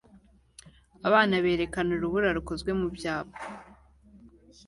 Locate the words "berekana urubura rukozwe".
1.43-2.71